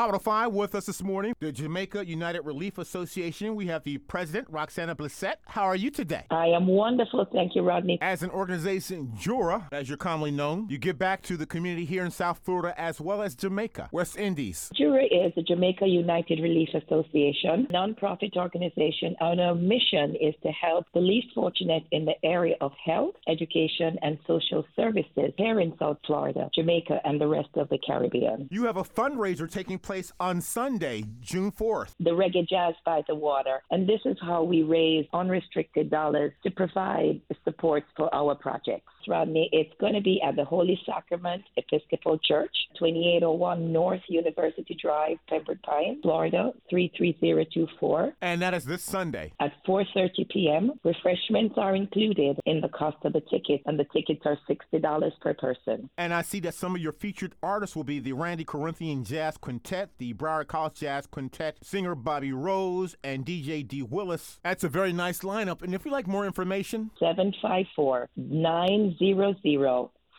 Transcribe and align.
Hot 0.00 0.22
5 0.22 0.52
with 0.52 0.76
us 0.76 0.86
this 0.86 1.02
morning, 1.02 1.34
the 1.40 1.50
Jamaica 1.50 2.06
United 2.06 2.42
Relief 2.42 2.78
Association. 2.78 3.56
We 3.56 3.66
have 3.66 3.82
the 3.82 3.98
president, 3.98 4.46
Roxana 4.48 4.94
Blissett. 4.94 5.38
How 5.44 5.64
are 5.64 5.74
you 5.74 5.90
today? 5.90 6.22
I 6.30 6.46
am 6.46 6.68
wonderful. 6.68 7.26
Thank 7.32 7.56
you, 7.56 7.62
Rodney. 7.62 7.98
As 8.00 8.22
an 8.22 8.30
organization, 8.30 9.12
JURA, 9.18 9.66
as 9.72 9.88
you're 9.88 9.98
commonly 9.98 10.30
known, 10.30 10.68
you 10.68 10.78
give 10.78 11.00
back 11.00 11.22
to 11.22 11.36
the 11.36 11.46
community 11.46 11.84
here 11.84 12.04
in 12.04 12.12
South 12.12 12.38
Florida 12.44 12.80
as 12.80 13.00
well 13.00 13.22
as 13.22 13.34
Jamaica, 13.34 13.88
West 13.90 14.16
Indies. 14.16 14.70
JURA 14.78 15.02
is 15.06 15.32
the 15.34 15.42
Jamaica 15.42 15.88
United 15.88 16.38
Relief 16.40 16.68
Association, 16.74 17.66
nonprofit 17.72 18.36
organization. 18.36 19.16
Our 19.20 19.56
mission 19.56 20.14
is 20.20 20.36
to 20.44 20.52
help 20.52 20.86
the 20.94 21.00
least 21.00 21.34
fortunate 21.34 21.82
in 21.90 22.04
the 22.04 22.14
area 22.24 22.54
of 22.60 22.70
health, 22.84 23.16
education, 23.26 23.98
and 24.02 24.16
social 24.28 24.64
services 24.76 25.32
here 25.36 25.58
in 25.58 25.76
South 25.76 25.98
Florida, 26.06 26.48
Jamaica, 26.54 27.00
and 27.04 27.20
the 27.20 27.26
rest 27.26 27.50
of 27.56 27.68
the 27.70 27.78
Caribbean. 27.84 28.46
You 28.52 28.62
have 28.66 28.76
a 28.76 28.84
fundraiser 28.84 29.50
taking 29.50 29.76
place 29.76 29.87
on 30.20 30.42
Sunday, 30.42 31.02
June 31.20 31.50
4th. 31.50 31.94
The 31.98 32.10
Reggae 32.10 32.46
Jazz 32.46 32.74
by 32.84 33.02
the 33.08 33.14
Water. 33.14 33.62
And 33.70 33.88
this 33.88 34.00
is 34.04 34.18
how 34.20 34.42
we 34.42 34.62
raise 34.62 35.06
unrestricted 35.14 35.90
dollars 35.90 36.32
to 36.42 36.50
provide 36.50 37.22
support 37.44 37.84
for 37.96 38.14
our 38.14 38.34
projects. 38.34 38.92
Rodney, 39.08 39.48
it's 39.52 39.72
going 39.80 39.94
to 39.94 40.02
be 40.02 40.20
at 40.22 40.36
the 40.36 40.44
Holy 40.44 40.78
Sacrament 40.84 41.42
Episcopal 41.56 42.18
Church, 42.18 42.54
2801 42.78 43.72
North 43.72 44.02
University 44.08 44.76
Drive, 44.80 45.16
Pembroke 45.26 45.62
Pines, 45.62 45.98
Florida, 46.02 46.52
33024. 46.68 48.12
And 48.20 48.42
that 48.42 48.52
is 48.52 48.66
this 48.66 48.82
Sunday. 48.82 49.32
At 49.40 49.52
4.30 49.66 50.28
p.m. 50.28 50.72
Refreshments 50.84 51.54
are 51.56 51.74
included 51.74 52.38
in 52.44 52.60
the 52.60 52.68
cost 52.68 52.98
of 53.04 53.14
the 53.14 53.22
ticket, 53.22 53.62
and 53.64 53.78
the 53.78 53.84
tickets 53.84 54.20
are 54.26 54.36
$60 54.50 55.10
per 55.22 55.32
person. 55.32 55.88
And 55.96 56.12
I 56.12 56.20
see 56.20 56.40
that 56.40 56.52
some 56.52 56.74
of 56.74 56.82
your 56.82 56.92
featured 56.92 57.34
artists 57.42 57.74
will 57.74 57.84
be 57.84 58.00
the 58.00 58.12
Randy 58.12 58.44
Corinthian 58.44 59.04
Jazz 59.04 59.38
Quintet, 59.38 59.77
the 59.98 60.14
Broward 60.14 60.48
College 60.48 60.74
Jazz 60.74 61.06
Quintet, 61.06 61.58
singer 61.62 61.94
Bobby 61.94 62.32
Rose, 62.32 62.96
and 63.04 63.24
DJ 63.24 63.66
D. 63.66 63.82
Willis. 63.82 64.40
That's 64.42 64.64
a 64.64 64.68
very 64.68 64.92
nice 64.92 65.20
lineup. 65.20 65.62
And 65.62 65.74
if 65.74 65.84
you'd 65.84 65.92
like 65.92 66.06
more 66.06 66.26
information, 66.26 66.90
754 66.98 68.08
900 68.16 69.36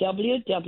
www.jurafl.org. 0.00 0.60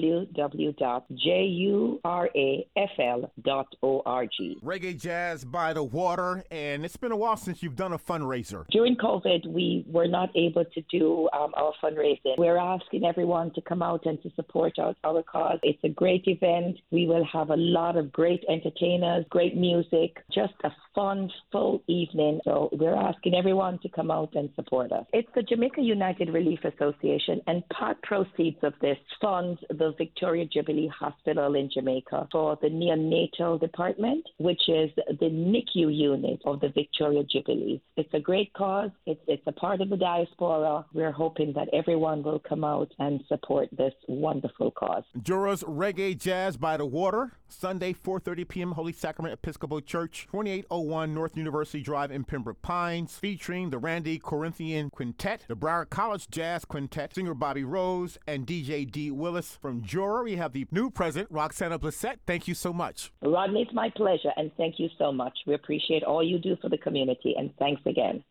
Reggae 4.62 5.00
Jazz 5.00 5.44
by 5.44 5.72
the 5.72 5.82
Water, 5.82 6.44
and 6.50 6.84
it's 6.84 6.96
been 6.96 7.12
a 7.12 7.16
while 7.16 7.36
since 7.36 7.62
you've 7.62 7.76
done 7.76 7.92
a 7.92 7.98
fundraiser. 7.98 8.66
During 8.70 8.96
COVID, 8.96 9.46
we 9.46 9.84
were 9.86 10.08
not 10.08 10.30
able 10.34 10.64
to 10.64 10.82
do 10.90 11.28
um, 11.32 11.52
our 11.56 11.72
fundraising. 11.82 12.38
We're 12.38 12.58
asking 12.58 13.04
everyone 13.04 13.52
to 13.54 13.60
come 13.60 13.82
out 13.82 14.06
and 14.06 14.22
to 14.22 14.30
support 14.34 14.78
our, 14.78 14.94
our 15.04 15.22
cause. 15.22 15.58
It's 15.62 15.82
a 15.84 15.88
great 15.88 16.24
event. 16.26 16.78
We 16.90 17.06
will 17.06 17.21
have 17.24 17.50
a 17.50 17.56
lot 17.56 17.96
of 17.96 18.12
great 18.12 18.44
entertainers, 18.48 19.24
great 19.30 19.56
music, 19.56 20.16
just 20.32 20.54
a 20.64 20.70
fun, 20.94 21.30
full 21.50 21.82
evening. 21.86 22.40
So 22.44 22.68
we're 22.72 22.94
asking 22.94 23.34
everyone 23.34 23.78
to 23.80 23.88
come 23.88 24.10
out 24.10 24.34
and 24.34 24.50
support 24.54 24.92
us. 24.92 25.06
It's 25.12 25.28
the 25.34 25.42
Jamaica 25.42 25.80
United 25.80 26.30
Relief 26.30 26.60
Association, 26.64 27.40
and 27.46 27.66
part 27.68 28.00
proceeds 28.02 28.58
of 28.62 28.74
this 28.80 28.98
funds 29.20 29.60
the 29.70 29.92
Victoria 29.98 30.46
Jubilee 30.46 30.90
Hospital 30.98 31.54
in 31.54 31.70
Jamaica 31.72 32.28
for 32.30 32.58
the 32.62 32.68
neonatal 32.68 33.60
department, 33.60 34.26
which 34.38 34.62
is 34.68 34.90
the 34.96 35.30
NICU 35.30 35.94
unit 35.94 36.40
of 36.44 36.60
the 36.60 36.68
Victoria 36.68 37.22
Jubilee. 37.24 37.80
It's 37.96 38.12
a 38.14 38.20
great 38.20 38.52
cause. 38.54 38.90
It's, 39.06 39.20
it's 39.26 39.42
a 39.46 39.52
part 39.52 39.80
of 39.80 39.88
the 39.90 39.96
diaspora. 39.96 40.84
We're 40.92 41.12
hoping 41.12 41.52
that 41.54 41.68
everyone 41.72 42.22
will 42.22 42.40
come 42.40 42.64
out 42.64 42.92
and 42.98 43.22
support 43.28 43.68
this 43.76 43.94
wonderful 44.08 44.70
cause. 44.70 45.04
Jura's 45.22 45.62
Reggae 45.62 46.18
Jazz 46.18 46.56
by 46.56 46.76
the 46.76 46.86
Water, 46.86 47.11
Sunday, 47.48 47.92
4.30 47.92 48.48
p.m., 48.48 48.72
Holy 48.72 48.92
Sacrament 48.92 49.34
Episcopal 49.34 49.80
Church, 49.80 50.26
2801 50.30 51.12
North 51.14 51.36
University 51.36 51.82
Drive 51.82 52.10
in 52.10 52.24
Pembroke 52.24 52.62
Pines, 52.62 53.16
featuring 53.16 53.70
the 53.70 53.78
Randy 53.78 54.18
Corinthian 54.18 54.88
Quintet, 54.90 55.44
the 55.46 55.54
Broward 55.54 55.90
College 55.90 56.28
Jazz 56.30 56.64
Quintet, 56.64 57.14
singer 57.14 57.34
Bobby 57.34 57.64
Rose, 57.64 58.18
and 58.26 58.46
DJ 58.46 58.90
D. 58.90 59.10
Willis. 59.10 59.58
From 59.60 59.82
Jura, 59.82 60.24
we 60.24 60.36
have 60.36 60.52
the 60.52 60.66
new 60.70 60.90
president, 60.90 61.30
Roxana 61.30 61.78
Blissett. 61.78 62.16
Thank 62.26 62.48
you 62.48 62.54
so 62.54 62.72
much. 62.72 63.12
Rodney, 63.22 63.62
it's 63.62 63.74
my 63.74 63.90
pleasure, 63.90 64.32
and 64.36 64.50
thank 64.56 64.78
you 64.78 64.88
so 64.96 65.12
much. 65.12 65.36
We 65.46 65.54
appreciate 65.54 66.02
all 66.02 66.22
you 66.22 66.38
do 66.38 66.56
for 66.62 66.70
the 66.70 66.78
community, 66.78 67.34
and 67.36 67.54
thanks 67.58 67.82
again. 67.84 68.24